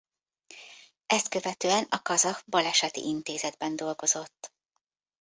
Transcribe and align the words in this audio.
Ezt 1.05 1.29
követően 1.29 1.85
a 1.89 2.01
Kazah 2.01 2.39
Baleseti 2.45 3.01
Intézetben 3.01 3.75
dolgozott. 3.75 4.53